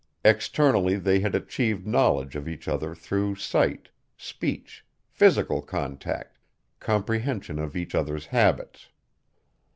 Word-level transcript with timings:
Externally 0.25 0.95
they 0.95 1.19
had 1.19 1.35
achieved 1.35 1.85
knowledge 1.85 2.35
of 2.35 2.47
each 2.47 2.67
other 2.67 2.95
through 2.95 3.35
sight, 3.35 3.89
speech, 4.17 4.83
physical 5.11 5.61
contact, 5.61 6.39
comprehension 6.79 7.59
of 7.59 7.75
each 7.77 7.93
other's 7.93 8.25
habits. 8.25 8.87